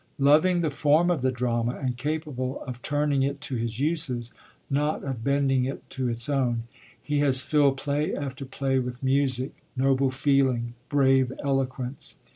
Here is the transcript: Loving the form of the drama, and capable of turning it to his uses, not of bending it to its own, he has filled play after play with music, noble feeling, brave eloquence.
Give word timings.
Loving 0.17 0.61
the 0.61 0.71
form 0.71 1.11
of 1.11 1.21
the 1.21 1.31
drama, 1.31 1.75
and 1.75 1.95
capable 1.95 2.63
of 2.63 2.81
turning 2.81 3.21
it 3.21 3.39
to 3.41 3.55
his 3.57 3.79
uses, 3.79 4.33
not 4.67 5.03
of 5.03 5.23
bending 5.23 5.65
it 5.65 5.87
to 5.91 6.07
its 6.09 6.27
own, 6.27 6.63
he 7.03 7.19
has 7.19 7.43
filled 7.43 7.77
play 7.77 8.15
after 8.15 8.43
play 8.43 8.79
with 8.79 9.03
music, 9.03 9.53
noble 9.75 10.09
feeling, 10.09 10.73
brave 10.89 11.31
eloquence. 11.43 12.15